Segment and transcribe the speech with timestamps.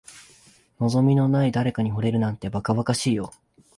[0.79, 3.31] 望みのない誰かに惚れるなんて、ばかばかしいよ。